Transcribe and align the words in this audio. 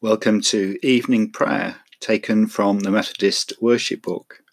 Welcome 0.00 0.42
to 0.42 0.78
evening 0.80 1.32
prayer 1.32 1.78
taken 1.98 2.46
from 2.46 2.78
the 2.78 2.90
Methodist 2.92 3.52
Worship 3.60 4.00
Book. 4.00 4.44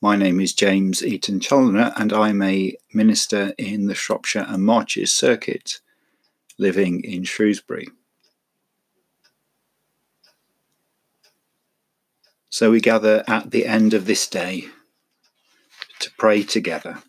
My 0.00 0.14
name 0.14 0.38
is 0.38 0.52
James 0.52 1.04
Eaton 1.04 1.40
Challoner 1.40 1.92
and 1.96 2.12
I'm 2.12 2.40
a 2.40 2.76
minister 2.94 3.52
in 3.58 3.88
the 3.88 3.96
Shropshire 3.96 4.46
and 4.46 4.62
Marches 4.62 5.12
Circuit, 5.12 5.80
living 6.56 7.02
in 7.02 7.24
Shrewsbury. 7.24 7.88
So 12.48 12.70
we 12.70 12.80
gather 12.80 13.24
at 13.26 13.50
the 13.50 13.66
end 13.66 13.92
of 13.92 14.06
this 14.06 14.28
day 14.28 14.66
to 15.98 16.12
pray 16.16 16.44
together. 16.44 17.02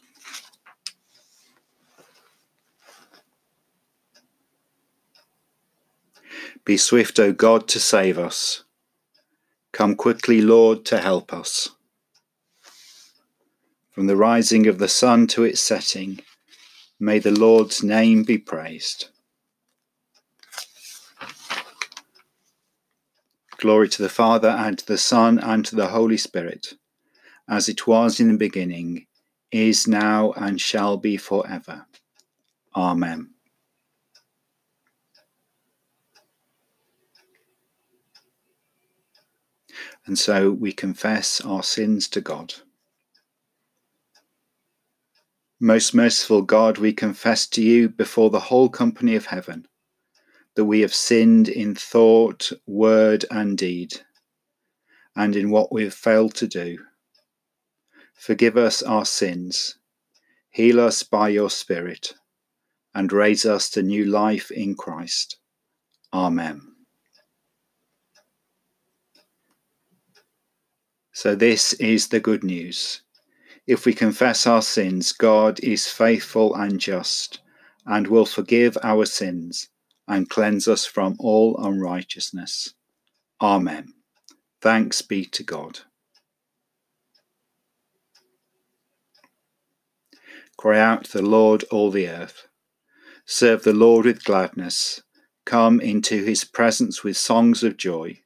Be 6.63 6.77
swift, 6.77 7.19
O 7.19 7.33
God, 7.33 7.67
to 7.69 7.79
save 7.79 8.19
us. 8.19 8.63
Come 9.73 9.95
quickly, 9.95 10.41
Lord, 10.41 10.85
to 10.85 10.99
help 10.99 11.33
us. 11.33 11.69
From 13.91 14.07
the 14.07 14.15
rising 14.15 14.67
of 14.67 14.77
the 14.77 14.87
sun 14.87 15.27
to 15.27 15.43
its 15.43 15.59
setting, 15.59 16.19
may 16.99 17.19
the 17.19 17.31
Lord's 17.31 17.83
name 17.83 18.23
be 18.23 18.37
praised. 18.37 19.07
Glory 23.57 23.89
to 23.89 24.01
the 24.01 24.09
Father, 24.09 24.49
and 24.49 24.77
to 24.77 24.85
the 24.85 24.97
Son, 24.97 25.39
and 25.39 25.65
to 25.65 25.75
the 25.75 25.87
Holy 25.87 26.17
Spirit, 26.17 26.73
as 27.49 27.69
it 27.69 27.87
was 27.87 28.19
in 28.19 28.27
the 28.27 28.37
beginning, 28.37 29.07
is 29.51 29.87
now, 29.87 30.31
and 30.33 30.61
shall 30.61 30.97
be 30.97 31.17
for 31.17 31.47
ever. 31.49 31.85
Amen. 32.75 33.31
And 40.05 40.17
so 40.17 40.51
we 40.51 40.71
confess 40.71 41.41
our 41.41 41.63
sins 41.63 42.07
to 42.09 42.21
God. 42.21 42.53
Most 45.59 45.93
merciful 45.93 46.41
God, 46.41 46.79
we 46.79 46.91
confess 46.91 47.45
to 47.47 47.61
you 47.61 47.87
before 47.87 48.29
the 48.29 48.39
whole 48.39 48.67
company 48.69 49.15
of 49.15 49.27
heaven 49.27 49.67
that 50.55 50.65
we 50.65 50.81
have 50.81 50.93
sinned 50.93 51.47
in 51.47 51.75
thought, 51.75 52.51
word, 52.65 53.25
and 53.31 53.57
deed, 53.57 53.93
and 55.15 55.35
in 55.35 55.49
what 55.49 55.71
we 55.71 55.83
have 55.83 55.93
failed 55.93 56.33
to 56.35 56.47
do. 56.47 56.77
Forgive 58.15 58.57
us 58.57 58.83
our 58.83 59.05
sins, 59.05 59.77
heal 60.49 60.79
us 60.79 61.03
by 61.03 61.29
your 61.29 61.49
Spirit, 61.49 62.13
and 62.93 63.11
raise 63.11 63.45
us 63.45 63.69
to 63.69 63.81
new 63.81 64.05
life 64.05 64.51
in 64.51 64.75
Christ. 64.75 65.37
Amen. 66.13 66.70
So, 71.21 71.35
this 71.35 71.73
is 71.73 72.07
the 72.07 72.19
good 72.19 72.43
news. 72.43 73.03
If 73.67 73.85
we 73.85 73.93
confess 73.93 74.47
our 74.47 74.63
sins, 74.63 75.11
God 75.11 75.59
is 75.59 75.87
faithful 75.87 76.55
and 76.55 76.79
just, 76.79 77.41
and 77.85 78.07
will 78.07 78.25
forgive 78.25 78.75
our 78.81 79.05
sins 79.05 79.69
and 80.07 80.27
cleanse 80.27 80.67
us 80.67 80.83
from 80.83 81.15
all 81.19 81.63
unrighteousness. 81.63 82.73
Amen. 83.39 83.93
Thanks 84.63 85.03
be 85.03 85.25
to 85.25 85.43
God. 85.43 85.81
Cry 90.57 90.79
out 90.79 91.03
to 91.03 91.19
the 91.19 91.21
Lord, 91.21 91.65
all 91.69 91.91
the 91.91 92.09
earth. 92.09 92.47
Serve 93.27 93.61
the 93.61 93.73
Lord 93.73 94.07
with 94.07 94.23
gladness. 94.23 95.03
Come 95.45 95.81
into 95.81 96.23
his 96.23 96.43
presence 96.43 97.03
with 97.03 97.15
songs 97.15 97.63
of 97.63 97.77
joy. 97.77 98.21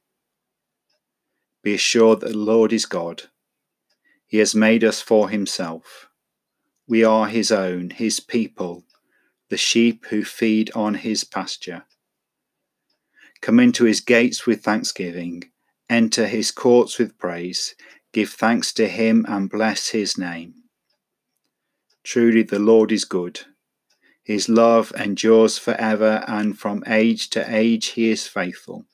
Be 1.66 1.74
assured 1.74 2.20
that 2.20 2.28
the 2.28 2.38
Lord 2.38 2.72
is 2.72 2.86
God. 2.86 3.24
He 4.24 4.38
has 4.38 4.54
made 4.54 4.84
us 4.84 5.00
for 5.00 5.30
himself. 5.30 6.08
We 6.86 7.02
are 7.02 7.26
his 7.26 7.50
own, 7.50 7.90
his 7.90 8.20
people, 8.20 8.84
the 9.48 9.56
sheep 9.56 10.06
who 10.10 10.22
feed 10.22 10.70
on 10.76 10.94
his 10.94 11.24
pasture. 11.24 11.82
Come 13.40 13.58
into 13.58 13.84
his 13.84 14.00
gates 14.00 14.46
with 14.46 14.62
thanksgiving, 14.62 15.50
enter 15.90 16.28
his 16.28 16.52
courts 16.52 17.00
with 17.00 17.18
praise, 17.18 17.74
give 18.12 18.30
thanks 18.30 18.72
to 18.74 18.86
him 18.86 19.26
and 19.28 19.50
bless 19.50 19.88
his 19.88 20.16
name. 20.16 20.54
Truly 22.04 22.44
the 22.44 22.60
Lord 22.60 22.92
is 22.92 23.04
good. 23.04 23.40
His 24.22 24.48
love 24.48 24.92
endures 24.96 25.58
forever, 25.58 26.22
and 26.28 26.56
from 26.56 26.84
age 26.86 27.28
to 27.30 27.44
age 27.52 27.86
he 27.86 28.10
is 28.10 28.28
faithful. 28.28 28.86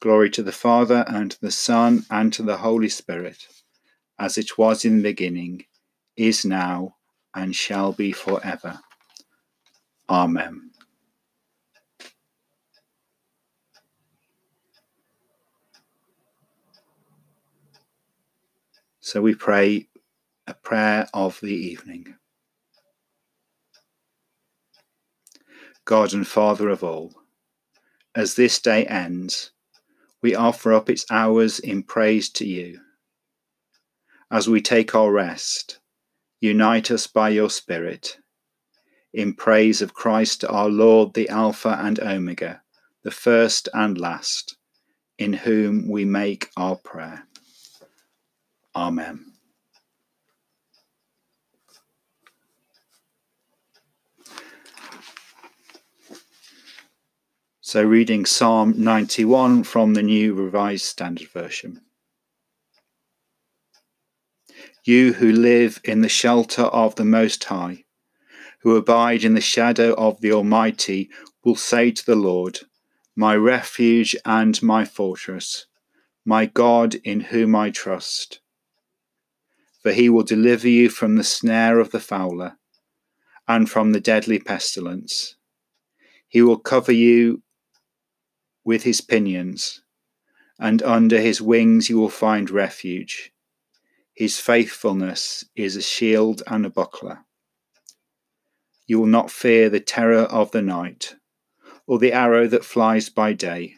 Glory 0.00 0.30
to 0.30 0.42
the 0.42 0.52
Father, 0.52 1.04
and 1.06 1.30
to 1.30 1.40
the 1.42 1.50
Son, 1.50 2.06
and 2.10 2.32
to 2.32 2.42
the 2.42 2.56
Holy 2.56 2.88
Spirit, 2.88 3.46
as 4.18 4.38
it 4.38 4.56
was 4.56 4.84
in 4.84 4.96
the 4.96 5.02
beginning, 5.02 5.66
is 6.16 6.42
now, 6.44 6.96
and 7.34 7.54
shall 7.54 7.92
be 7.92 8.10
for 8.10 8.40
ever. 8.42 8.80
Amen. 10.08 10.70
So 19.00 19.20
we 19.20 19.34
pray 19.34 19.88
a 20.46 20.54
prayer 20.54 21.08
of 21.12 21.38
the 21.42 21.54
evening. 21.54 22.14
God 25.84 26.14
and 26.14 26.26
Father 26.26 26.70
of 26.70 26.82
all, 26.82 27.12
as 28.14 28.34
this 28.34 28.60
day 28.60 28.86
ends, 28.86 29.52
we 30.22 30.34
offer 30.34 30.72
up 30.72 30.90
its 30.90 31.04
hours 31.10 31.58
in 31.58 31.82
praise 31.82 32.28
to 32.30 32.46
you. 32.46 32.80
As 34.30 34.48
we 34.48 34.60
take 34.60 34.94
our 34.94 35.10
rest, 35.10 35.80
unite 36.40 36.90
us 36.90 37.06
by 37.06 37.30
your 37.30 37.50
Spirit 37.50 38.18
in 39.12 39.34
praise 39.34 39.82
of 39.82 39.94
Christ 39.94 40.44
our 40.44 40.68
Lord, 40.68 41.14
the 41.14 41.28
Alpha 41.28 41.78
and 41.80 41.98
Omega, 42.00 42.62
the 43.02 43.10
first 43.10 43.68
and 43.74 43.98
last, 43.98 44.56
in 45.18 45.32
whom 45.32 45.88
we 45.88 46.04
make 46.04 46.50
our 46.56 46.76
prayer. 46.76 47.26
Amen. 48.74 49.29
So, 57.72 57.84
reading 57.84 58.26
Psalm 58.26 58.74
91 58.76 59.62
from 59.62 59.94
the 59.94 60.02
New 60.02 60.34
Revised 60.34 60.86
Standard 60.86 61.28
Version. 61.28 61.80
You 64.82 65.12
who 65.12 65.30
live 65.30 65.80
in 65.84 66.00
the 66.00 66.08
shelter 66.08 66.62
of 66.62 66.96
the 66.96 67.04
Most 67.04 67.44
High, 67.44 67.84
who 68.62 68.74
abide 68.74 69.22
in 69.22 69.34
the 69.34 69.40
shadow 69.40 69.94
of 69.94 70.20
the 70.20 70.32
Almighty, 70.32 71.10
will 71.44 71.54
say 71.54 71.92
to 71.92 72.04
the 72.04 72.16
Lord, 72.16 72.58
My 73.14 73.36
refuge 73.36 74.16
and 74.24 74.60
my 74.64 74.84
fortress, 74.84 75.66
my 76.24 76.46
God 76.46 76.96
in 76.96 77.20
whom 77.20 77.54
I 77.54 77.70
trust. 77.70 78.40
For 79.80 79.92
he 79.92 80.08
will 80.08 80.24
deliver 80.24 80.68
you 80.68 80.88
from 80.88 81.14
the 81.14 81.22
snare 81.22 81.78
of 81.78 81.92
the 81.92 82.00
fowler 82.00 82.58
and 83.46 83.70
from 83.70 83.92
the 83.92 84.00
deadly 84.00 84.40
pestilence. 84.40 85.36
He 86.26 86.42
will 86.42 86.58
cover 86.58 86.90
you 86.90 87.44
with 88.64 88.82
his 88.82 89.00
pinions, 89.00 89.82
and 90.58 90.82
under 90.82 91.20
his 91.20 91.40
wings 91.40 91.88
you 91.88 91.98
will 91.98 92.10
find 92.10 92.50
refuge. 92.50 93.32
His 94.14 94.38
faithfulness 94.38 95.44
is 95.56 95.76
a 95.76 95.82
shield 95.82 96.42
and 96.46 96.66
a 96.66 96.70
buckler. 96.70 97.24
You 98.86 98.98
will 98.98 99.06
not 99.06 99.30
fear 99.30 99.70
the 99.70 99.80
terror 99.80 100.24
of 100.24 100.50
the 100.50 100.62
night, 100.62 101.14
or 101.86 101.98
the 101.98 102.12
arrow 102.12 102.46
that 102.48 102.64
flies 102.64 103.08
by 103.08 103.32
day, 103.32 103.74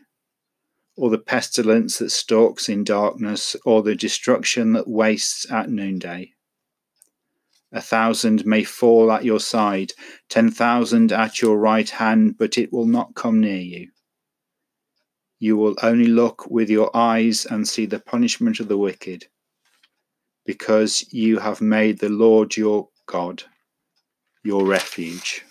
or 0.96 1.10
the 1.10 1.18
pestilence 1.18 1.98
that 1.98 2.10
stalks 2.10 2.68
in 2.68 2.82
darkness, 2.82 3.54
or 3.64 3.82
the 3.82 3.94
destruction 3.94 4.72
that 4.72 4.88
wastes 4.88 5.50
at 5.50 5.70
noonday. 5.70 6.32
A 7.70 7.80
thousand 7.80 8.44
may 8.44 8.64
fall 8.64 9.10
at 9.12 9.24
your 9.24 9.40
side, 9.40 9.92
ten 10.28 10.50
thousand 10.50 11.12
at 11.12 11.40
your 11.40 11.56
right 11.56 11.88
hand, 11.88 12.36
but 12.36 12.58
it 12.58 12.72
will 12.72 12.86
not 12.86 13.14
come 13.14 13.40
near 13.40 13.60
you. 13.60 13.88
You 15.42 15.56
will 15.56 15.74
only 15.82 16.06
look 16.06 16.48
with 16.48 16.70
your 16.70 16.96
eyes 16.96 17.46
and 17.46 17.66
see 17.66 17.84
the 17.84 17.98
punishment 17.98 18.60
of 18.60 18.68
the 18.68 18.78
wicked, 18.78 19.26
because 20.46 21.12
you 21.12 21.40
have 21.40 21.60
made 21.60 21.98
the 21.98 22.08
Lord 22.08 22.56
your 22.56 22.90
God 23.06 23.42
your 24.44 24.64
refuge. 24.64 25.44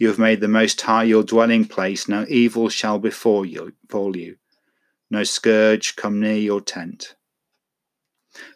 You 0.00 0.08
have 0.08 0.18
made 0.18 0.40
the 0.40 0.48
Most 0.48 0.80
High 0.80 1.04
your 1.04 1.22
dwelling 1.22 1.66
place. 1.66 2.08
No 2.08 2.26
evil 2.28 2.68
shall 2.68 2.98
befall 2.98 3.46
you, 3.46 3.74
befall 3.86 4.16
you, 4.16 4.38
no 5.08 5.22
scourge 5.22 5.94
come 5.94 6.18
near 6.18 6.34
your 6.34 6.60
tent. 6.60 7.14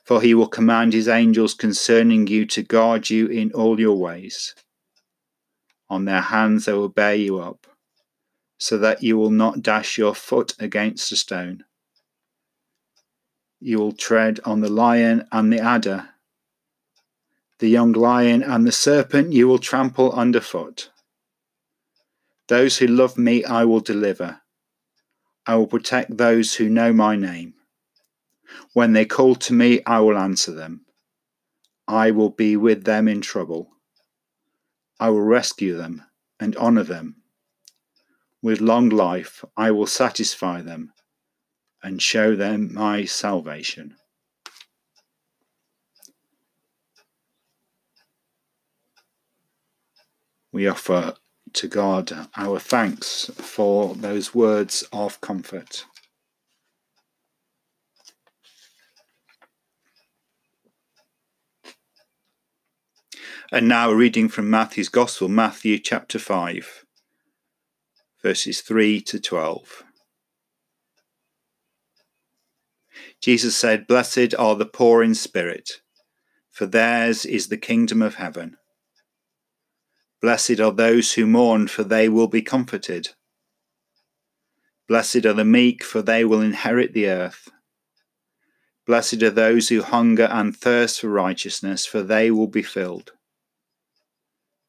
For 0.04 0.20
he 0.20 0.34
will 0.34 0.48
command 0.48 0.94
his 0.94 1.06
angels 1.06 1.54
concerning 1.54 2.26
you 2.26 2.46
to 2.46 2.64
guard 2.64 3.08
you 3.08 3.28
in 3.28 3.52
all 3.52 3.78
your 3.78 3.96
ways. 3.96 4.56
On 5.88 6.06
their 6.06 6.22
hands 6.22 6.64
they 6.64 6.72
will 6.72 6.88
bear 6.88 7.14
you 7.14 7.38
up 7.38 7.68
so 8.62 8.78
that 8.78 9.02
you 9.02 9.18
will 9.18 9.32
not 9.32 9.60
dash 9.60 9.98
your 9.98 10.14
foot 10.14 10.54
against 10.60 11.10
a 11.10 11.16
stone. 11.16 11.64
You 13.58 13.78
will 13.78 13.90
tread 13.90 14.38
on 14.44 14.60
the 14.60 14.70
lion 14.70 15.26
and 15.32 15.52
the 15.52 15.58
adder. 15.58 16.10
The 17.58 17.68
young 17.68 17.90
lion 17.90 18.40
and 18.40 18.64
the 18.64 18.70
serpent 18.70 19.32
you 19.32 19.48
will 19.48 19.58
trample 19.58 20.12
underfoot. 20.12 20.90
Those 22.46 22.78
who 22.78 22.86
love 22.86 23.18
me 23.18 23.42
I 23.42 23.64
will 23.64 23.80
deliver. 23.80 24.42
I 25.44 25.56
will 25.56 25.66
protect 25.66 26.16
those 26.16 26.54
who 26.54 26.68
know 26.68 26.92
my 26.92 27.16
name. 27.16 27.54
When 28.74 28.92
they 28.92 29.06
call 29.06 29.34
to 29.34 29.52
me, 29.52 29.80
I 29.86 29.98
will 29.98 30.16
answer 30.16 30.52
them. 30.52 30.86
I 31.88 32.12
will 32.12 32.30
be 32.30 32.56
with 32.56 32.84
them 32.84 33.08
in 33.08 33.22
trouble. 33.22 33.72
I 35.00 35.10
will 35.10 35.22
rescue 35.22 35.76
them 35.76 36.04
and 36.38 36.54
honor 36.54 36.84
them. 36.84 37.21
With 38.42 38.60
long 38.60 38.88
life, 38.88 39.44
I 39.56 39.70
will 39.70 39.86
satisfy 39.86 40.62
them 40.62 40.92
and 41.80 42.02
show 42.02 42.34
them 42.34 42.74
my 42.74 43.04
salvation. 43.04 43.94
We 50.50 50.66
offer 50.66 51.14
to 51.52 51.68
God 51.68 52.28
our 52.36 52.58
thanks 52.58 53.30
for 53.36 53.94
those 53.94 54.34
words 54.34 54.82
of 54.92 55.20
comfort. 55.20 55.84
And 63.52 63.68
now, 63.68 63.92
reading 63.92 64.28
from 64.28 64.50
Matthew's 64.50 64.88
Gospel, 64.88 65.28
Matthew 65.28 65.78
chapter 65.78 66.18
5, 66.18 66.81
verses 68.22 68.60
3 68.60 69.00
to 69.00 69.20
12. 69.20 69.82
Jesus 73.20 73.56
said, 73.56 73.86
Blessed 73.86 74.34
are 74.38 74.54
the 74.54 74.66
poor 74.66 75.02
in 75.02 75.14
spirit, 75.14 75.80
for 76.50 76.66
theirs 76.66 77.26
is 77.26 77.48
the 77.48 77.56
kingdom 77.56 78.00
of 78.00 78.16
heaven. 78.16 78.56
Blessed 80.20 80.60
are 80.60 80.72
those 80.72 81.14
who 81.14 81.26
mourn, 81.26 81.66
for 81.66 81.82
they 81.82 82.08
will 82.08 82.28
be 82.28 82.42
comforted. 82.42 83.08
Blessed 84.88 85.26
are 85.26 85.32
the 85.32 85.44
meek, 85.44 85.82
for 85.82 86.00
they 86.00 86.24
will 86.24 86.40
inherit 86.40 86.92
the 86.92 87.08
earth. 87.08 87.48
Blessed 88.86 89.22
are 89.22 89.30
those 89.30 89.68
who 89.68 89.82
hunger 89.82 90.28
and 90.30 90.56
thirst 90.56 91.00
for 91.00 91.08
righteousness, 91.08 91.86
for 91.86 92.02
they 92.02 92.30
will 92.30 92.48
be 92.48 92.62
filled. 92.62 93.12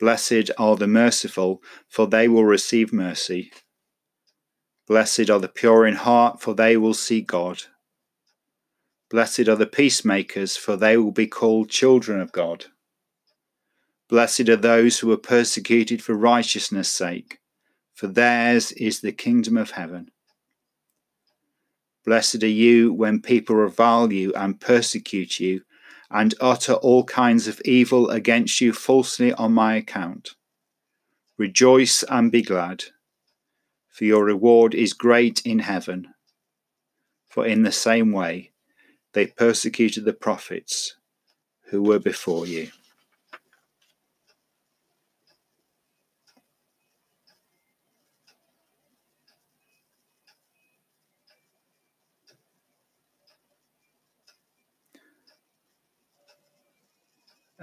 Blessed 0.04 0.52
are 0.58 0.76
the 0.76 0.86
merciful, 0.86 1.64
for 1.88 2.08
they 2.08 2.28
will 2.28 2.44
receive 2.44 2.92
mercy. 2.92 3.54
Blessed 4.86 5.30
are 5.30 5.40
the 5.40 5.48
pure 5.48 5.88
in 5.88 5.96
heart, 5.96 6.42
for 6.42 6.54
they 6.54 6.76
will 6.76 6.94
see 6.94 7.22
God. 7.22 7.62
Blessed 9.10 9.48
are 9.48 9.56
the 9.56 9.66
peacemakers, 9.66 10.58
for 10.58 10.76
they 10.76 10.98
will 10.98 11.14
be 11.14 11.26
called 11.26 11.70
children 11.70 12.20
of 12.20 12.34
God. 12.34 12.66
Blessed 14.10 14.50
are 14.50 14.58
those 14.58 15.00
who 15.00 15.10
are 15.14 15.18
persecuted 15.36 16.04
for 16.04 16.16
righteousness' 16.16 16.90
sake, 16.90 17.40
for 17.94 18.08
theirs 18.08 18.74
is 18.74 19.00
the 19.00 19.14
kingdom 19.14 19.56
of 19.56 19.72
heaven. 19.72 20.12
Blessed 22.04 22.44
are 22.44 22.48
you 22.48 22.92
when 22.92 23.22
people 23.22 23.56
revile 23.56 24.12
you 24.12 24.34
and 24.34 24.60
persecute 24.60 25.40
you 25.40 25.62
and 26.14 26.36
utter 26.40 26.74
all 26.74 27.04
kinds 27.04 27.48
of 27.48 27.60
evil 27.66 28.12
against 28.12 28.62
you 28.62 28.72
falsely 28.72 29.34
on 29.34 29.52
my 29.52 29.76
account. 29.76 30.36
Rejoice 31.38 32.04
and 32.04 32.32
be 32.32 32.44
glad, 32.44 32.84
for 33.90 34.06
your 34.06 34.24
reward 34.24 34.76
is 34.76 34.94
great 34.94 35.42
in 35.44 35.60
heaven. 35.60 36.14
For 37.28 37.48
in 37.48 37.64
the 37.64 37.72
same 37.72 38.12
way 38.12 38.52
they 39.14 39.26
persecuted 39.26 40.06
the 40.06 40.14
prophets 40.14 40.96
who 41.70 41.82
were 41.82 42.00
before 42.00 42.46
you. 42.46 42.70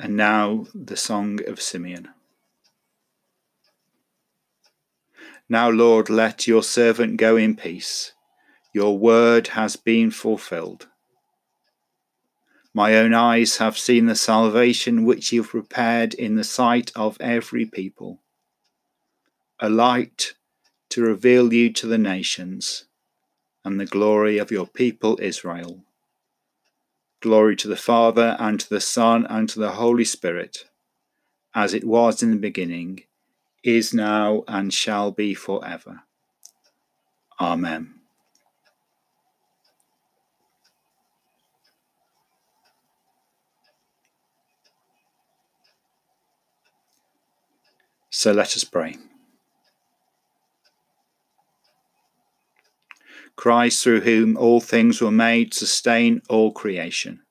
And 0.03 0.17
now 0.17 0.65
the 0.75 0.97
Song 0.97 1.41
of 1.47 1.61
Simeon. 1.61 2.09
Now, 5.47 5.69
Lord, 5.69 6.09
let 6.09 6.47
your 6.47 6.63
servant 6.63 7.19
go 7.19 7.37
in 7.37 7.55
peace. 7.55 8.15
Your 8.73 8.97
word 8.97 9.49
has 9.49 9.77
been 9.77 10.11
fulfilled. 10.11 10.89
My 12.73 12.97
own 12.97 13.13
eyes 13.13 13.59
have 13.59 13.77
seen 13.77 14.07
the 14.07 14.17
salvation 14.17 15.05
which 15.05 15.35
you 15.35 15.43
have 15.43 15.51
prepared 15.51 16.15
in 16.15 16.37
the 16.37 16.45
sight 16.45 16.91
of 16.97 17.21
every 17.21 17.67
people, 17.67 18.23
a 19.59 19.69
light 19.69 20.33
to 20.89 21.03
reveal 21.03 21.53
you 21.53 21.71
to 21.75 21.87
the 21.87 21.99
nations 21.99 22.87
and 23.67 23.79
the 23.79 23.85
glory 23.85 24.39
of 24.39 24.51
your 24.51 24.67
people 24.67 25.19
Israel. 25.21 25.85
Glory 27.21 27.55
to 27.57 27.69
the 27.69 27.77
Father, 27.77 28.37
and 28.39 28.59
to 28.61 28.69
the 28.69 28.81
Son, 28.81 29.27
and 29.29 29.49
to 29.49 29.59
the 29.59 29.73
Holy 29.73 30.05
Spirit, 30.05 30.65
as 31.55 31.75
it 31.75 31.85
was 31.85 32.23
in 32.23 32.31
the 32.31 32.37
beginning, 32.37 33.01
is 33.63 33.93
now, 33.93 34.43
and 34.49 34.73
shall 34.73 35.11
be 35.11 35.35
for 35.35 35.65
ever. 35.67 36.03
Amen. 37.39 37.95
So 48.11 48.33
let 48.33 48.57
us 48.57 48.65
pray. 48.65 48.97
Christ, 53.41 53.83
through 53.83 54.03
whom 54.03 54.37
all 54.37 54.61
things 54.61 55.01
were 55.01 55.11
made, 55.11 55.55
sustain 55.55 56.21
all 56.29 56.53
creation. 56.53 57.23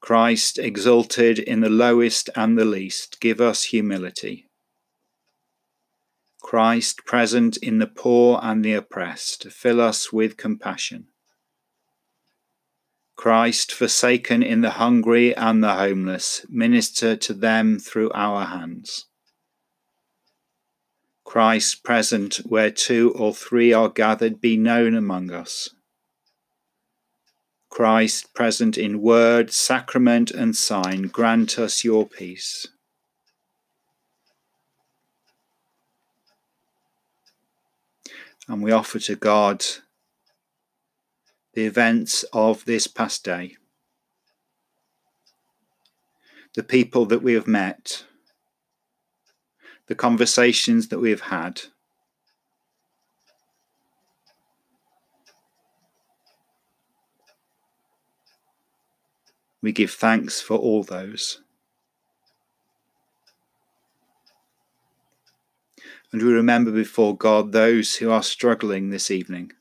Christ, 0.00 0.58
exalted 0.58 1.38
in 1.38 1.60
the 1.60 1.70
lowest 1.70 2.28
and 2.34 2.58
the 2.58 2.64
least, 2.64 3.20
give 3.20 3.40
us 3.40 3.62
humility. 3.62 4.50
Christ, 6.40 7.04
present 7.06 7.56
in 7.58 7.78
the 7.78 7.86
poor 7.86 8.40
and 8.42 8.64
the 8.64 8.72
oppressed, 8.72 9.44
fill 9.52 9.80
us 9.80 10.12
with 10.12 10.36
compassion. 10.36 11.06
Christ, 13.14 13.70
forsaken 13.70 14.42
in 14.42 14.62
the 14.62 14.70
hungry 14.70 15.32
and 15.36 15.62
the 15.62 15.74
homeless, 15.74 16.44
minister 16.48 17.14
to 17.14 17.32
them 17.32 17.78
through 17.78 18.10
our 18.14 18.46
hands. 18.46 19.06
Christ 21.32 21.82
present 21.82 22.42
where 22.44 22.70
two 22.70 23.10
or 23.16 23.32
three 23.32 23.72
are 23.72 23.88
gathered, 23.88 24.38
be 24.38 24.58
known 24.58 24.94
among 24.94 25.30
us. 25.30 25.70
Christ 27.70 28.34
present 28.34 28.76
in 28.76 29.00
word, 29.00 29.50
sacrament, 29.50 30.30
and 30.30 30.54
sign, 30.54 31.04
grant 31.04 31.58
us 31.58 31.84
your 31.84 32.06
peace. 32.06 32.66
And 38.46 38.62
we 38.62 38.70
offer 38.70 38.98
to 38.98 39.16
God 39.16 39.64
the 41.54 41.64
events 41.64 42.26
of 42.34 42.66
this 42.66 42.86
past 42.86 43.24
day, 43.24 43.56
the 46.54 46.62
people 46.62 47.06
that 47.06 47.22
we 47.22 47.32
have 47.32 47.46
met 47.46 48.04
the 49.86 49.94
conversations 49.94 50.88
that 50.88 50.98
we 50.98 51.10
have 51.10 51.22
had. 51.22 51.62
We 59.60 59.72
give 59.72 59.92
thanks 59.92 60.40
for 60.40 60.56
all 60.56 60.82
those. 60.82 61.40
And 66.12 66.20
we 66.20 66.32
remember 66.32 66.70
before 66.70 67.16
God 67.16 67.52
those 67.52 67.96
who 67.96 68.10
are 68.10 68.22
struggling 68.22 68.90
this 68.90 69.10
evening. 69.10 69.52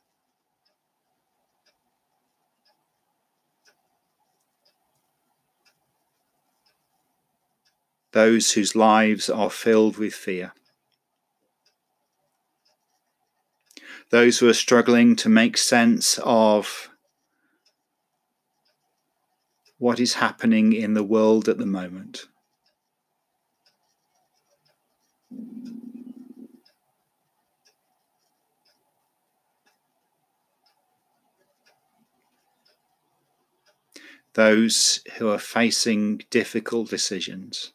those 8.11 8.53
whose 8.53 8.75
lives 8.75 9.29
are 9.29 9.49
filled 9.49 9.97
with 9.97 10.13
fear. 10.13 10.53
Those 14.09 14.39
who 14.39 14.49
are 14.49 14.53
struggling 14.53 15.15
to 15.17 15.29
make 15.29 15.57
sense 15.57 16.19
of 16.23 16.89
what 19.77 19.99
is 19.99 20.15
happening 20.15 20.73
in 20.73 20.93
the 20.93 21.03
world 21.03 21.47
at 21.47 21.57
the 21.57 21.65
moment. 21.65 22.27
Those 34.33 35.01
who 35.17 35.29
are 35.29 35.39
facing 35.39 36.21
difficult 36.29 36.89
decisions. 36.89 37.73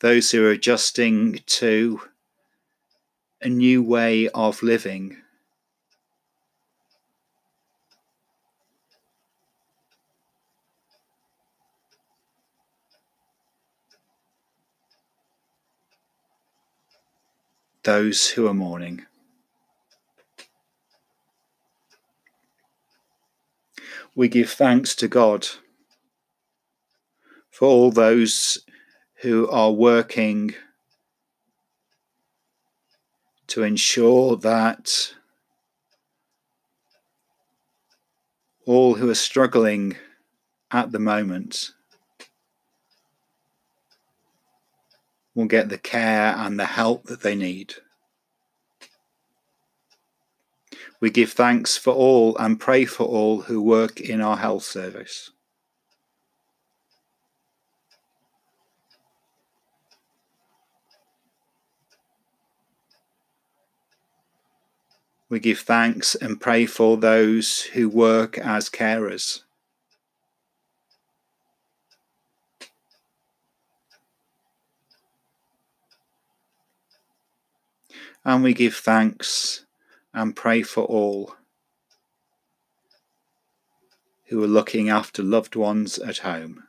Those 0.00 0.30
who 0.30 0.44
are 0.44 0.50
adjusting 0.50 1.40
to 1.46 2.00
a 3.40 3.48
new 3.48 3.82
way 3.82 4.28
of 4.28 4.62
living. 4.62 5.18
those 17.86 18.30
who 18.30 18.48
are 18.48 18.52
mourning. 18.54 19.06
We 24.16 24.26
give 24.26 24.50
thanks 24.50 24.96
to 24.96 25.06
God 25.06 25.46
for 27.48 27.68
all 27.68 27.92
those 27.92 28.58
who 29.20 29.48
are 29.48 29.72
working 29.72 30.54
to 33.46 33.62
ensure 33.62 34.36
that 34.36 35.14
all 38.66 38.94
who 38.94 39.08
are 39.08 39.14
struggling 39.14 39.96
at 40.70 40.92
the 40.92 40.98
moment 40.98 41.70
will 45.34 45.46
get 45.46 45.68
the 45.68 45.78
care 45.78 46.34
and 46.36 46.58
the 46.58 46.66
help 46.66 47.04
that 47.04 47.20
they 47.22 47.34
need. 47.34 47.74
We 50.98 51.10
give 51.10 51.32
thanks 51.32 51.76
for 51.76 51.92
all 51.92 52.36
and 52.38 52.58
pray 52.58 52.86
for 52.86 53.04
all 53.04 53.42
who 53.42 53.62
work 53.62 54.00
in 54.00 54.20
our 54.20 54.38
health 54.38 54.64
service. 54.64 55.30
We 65.28 65.40
give 65.40 65.58
thanks 65.60 66.14
and 66.14 66.40
pray 66.40 66.66
for 66.66 66.96
those 66.96 67.62
who 67.62 67.88
work 67.88 68.38
as 68.38 68.70
carers. 68.70 69.42
and 78.26 78.42
we 78.42 78.52
give 78.52 78.74
thanks 78.74 79.64
and 80.12 80.34
pray 80.34 80.60
for 80.60 80.82
all 80.82 81.36
who 84.26 84.42
are 84.42 84.48
looking 84.48 84.88
after 84.88 85.22
loved 85.22 85.54
ones 85.54 85.96
at 86.00 86.18
home. 86.18 86.64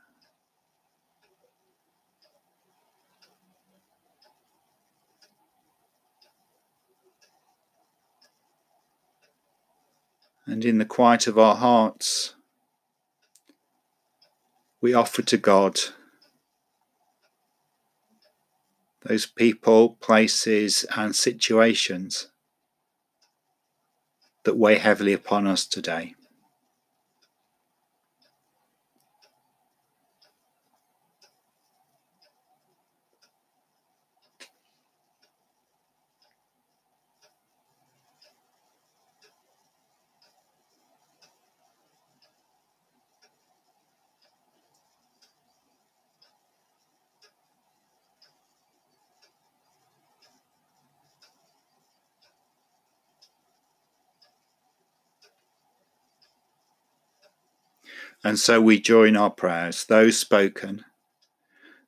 And 10.58 10.66
in 10.66 10.80
the 10.80 10.86
quiet 10.86 11.28
of 11.28 11.38
our 11.38 11.54
hearts, 11.54 12.34
we 14.82 14.92
offer 14.92 15.22
to 15.22 15.38
God 15.38 15.80
those 19.04 19.28
people, 19.28 19.98
places, 20.02 20.84
and 20.96 21.16
situations 21.16 22.32
that 24.46 24.58
weigh 24.58 24.80
heavily 24.80 25.14
upon 25.14 25.46
us 25.46 25.68
today. 25.68 26.16
And 58.24 58.40
so 58.40 58.60
we 58.60 58.80
join 58.80 59.16
our 59.16 59.30
prayers, 59.30 59.86
those 59.86 60.20
spoken, 60.20 60.84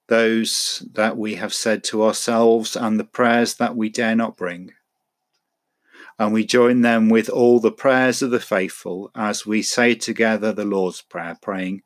those 0.08 0.86
that 0.94 1.18
we 1.18 1.36
have 1.36 1.54
said 1.54 1.84
to 1.86 2.04
ourselves, 2.04 2.76
and 2.76 3.00
the 3.00 3.04
prayers 3.04 3.56
that 3.56 3.76
we 3.76 3.90
dare 3.90 4.16
not 4.16 4.38
bring. 4.38 4.74
And 6.18 6.34
we 6.34 6.46
join 6.46 6.82
them 6.82 7.10
with 7.10 7.30
all 7.30 7.60
the 7.60 7.72
prayers 7.72 8.22
of 8.22 8.32
the 8.32 8.40
faithful 8.40 9.10
as 9.16 9.46
we 9.46 9.62
say 9.62 9.96
together 9.96 10.52
the 10.52 10.66
Lord's 10.66 11.02
Prayer, 11.02 11.38
praying, 11.42 11.82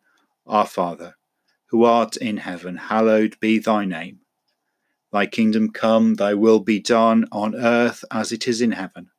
Our 0.47 0.65
Father, 0.65 1.15
who 1.67 1.83
art 1.83 2.17
in 2.17 2.38
heaven, 2.38 2.77
hallowed 2.77 3.39
be 3.39 3.59
thy 3.59 3.85
name. 3.85 4.19
Thy 5.12 5.27
kingdom 5.27 5.71
come, 5.71 6.15
thy 6.15 6.33
will 6.33 6.59
be 6.59 6.79
done 6.79 7.25
on 7.31 7.55
earth 7.55 8.03
as 8.09 8.31
it 8.31 8.47
is 8.47 8.62
in 8.62 8.71
heaven. 8.71 9.12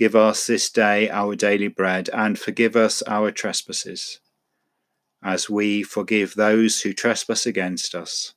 Give 0.00 0.16
us 0.16 0.46
this 0.46 0.70
day 0.70 1.10
our 1.10 1.36
daily 1.36 1.68
bread, 1.68 2.08
and 2.14 2.38
forgive 2.38 2.74
us 2.74 3.02
our 3.02 3.30
trespasses, 3.30 4.20
as 5.22 5.50
we 5.50 5.82
forgive 5.82 6.34
those 6.34 6.80
who 6.80 6.94
trespass 6.94 7.44
against 7.44 7.94
us. 7.94 8.32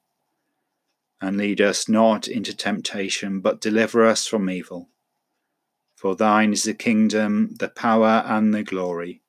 And 1.22 1.38
lead 1.38 1.62
us 1.62 1.88
not 1.88 2.28
into 2.28 2.54
temptation, 2.54 3.40
but 3.40 3.62
deliver 3.62 4.06
us 4.06 4.28
from 4.28 4.50
evil. 4.50 4.90
For 5.96 6.18
thine 6.18 6.52
is 6.52 6.64
the 6.64 6.74
kingdom, 6.74 7.56
the 7.58 7.70
power, 7.70 8.26
and 8.26 8.54
the 8.54 8.64
glory, 8.64 9.22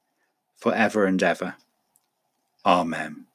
for 0.56 0.74
ever 0.74 1.06
and 1.06 1.22
ever. 1.22 1.54
Amen. 2.66 3.26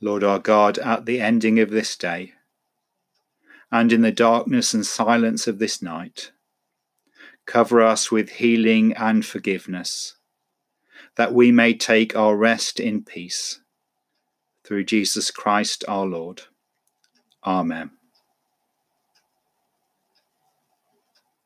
Lord 0.00 0.22
our 0.22 0.38
God, 0.38 0.78
at 0.78 1.06
the 1.06 1.20
ending 1.20 1.58
of 1.58 1.70
this 1.70 1.96
day, 1.96 2.34
and 3.72 3.92
in 3.92 4.02
the 4.02 4.12
darkness 4.12 4.74
and 4.74 4.84
silence 4.84 5.46
of 5.46 5.58
this 5.58 5.80
night. 5.80 6.32
Cover 7.46 7.82
us 7.82 8.10
with 8.10 8.30
healing 8.30 8.92
and 8.94 9.24
forgiveness, 9.24 10.16
that 11.16 11.32
we 11.32 11.50
may 11.52 11.74
take 11.74 12.14
our 12.16 12.36
rest 12.36 12.80
in 12.80 13.02
peace. 13.02 13.60
Through 14.64 14.84
Jesus 14.84 15.30
Christ 15.30 15.84
our 15.88 16.06
Lord. 16.06 16.42
Amen. 17.44 17.90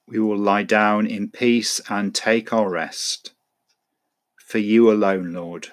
We 0.07 0.19
will 0.19 0.39
lie 0.39 0.65
down 0.65 1.07
in 1.07 1.31
peace 1.31 1.81
and 1.89 2.15
take 2.15 2.53
our 2.53 2.69
rest. 2.69 3.33
For 4.37 4.59
you 4.59 4.91
alone, 4.91 5.33
Lord, 5.33 5.69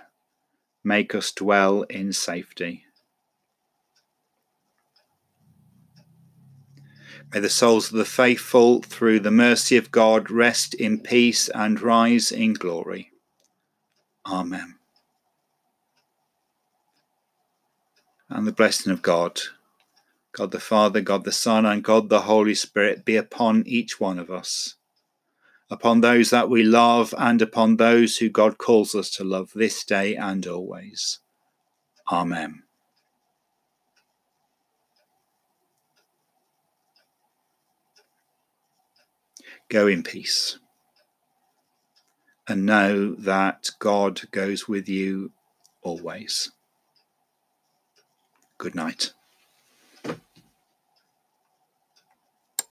make 0.83 1.13
us 1.13 1.31
dwell 1.31 1.83
in 1.83 2.13
safety. 2.13 2.85
May 7.33 7.39
the 7.39 7.49
souls 7.49 7.91
of 7.91 7.97
the 7.97 8.03
faithful, 8.03 8.81
through 8.81 9.21
the 9.21 9.31
mercy 9.31 9.77
of 9.77 9.89
God, 9.89 10.29
rest 10.29 10.73
in 10.73 10.99
peace 10.99 11.47
and 11.47 11.81
rise 11.81 12.29
in 12.29 12.53
glory. 12.53 13.11
Amen. 14.25 14.75
And 18.29 18.45
the 18.45 18.51
blessing 18.51 18.91
of 18.91 19.01
God, 19.01 19.39
God 20.33 20.51
the 20.51 20.59
Father, 20.59 20.99
God 20.99 21.23
the 21.23 21.31
Son, 21.31 21.65
and 21.65 21.83
God 21.83 22.09
the 22.09 22.21
Holy 22.21 22.55
Spirit 22.55 23.05
be 23.05 23.15
upon 23.15 23.63
each 23.65 23.97
one 23.97 24.19
of 24.19 24.29
us, 24.29 24.75
upon 25.69 26.01
those 26.01 26.31
that 26.31 26.49
we 26.49 26.63
love, 26.63 27.13
and 27.17 27.41
upon 27.41 27.77
those 27.77 28.17
who 28.17 28.29
God 28.29 28.57
calls 28.57 28.93
us 28.93 29.09
to 29.11 29.23
love 29.23 29.51
this 29.55 29.85
day 29.85 30.17
and 30.17 30.45
always. 30.45 31.19
Amen. 32.11 32.63
Go 39.71 39.87
in 39.87 40.03
peace. 40.03 40.59
And 42.45 42.65
know 42.65 43.15
that 43.15 43.69
God 43.79 44.29
goes 44.31 44.67
with 44.67 44.89
you 44.89 45.31
always. 45.81 46.51
Good 48.57 48.75
night. 48.75 49.13